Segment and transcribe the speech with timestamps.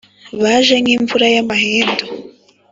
[0.41, 2.05] Baje nk’imvura y’amahindu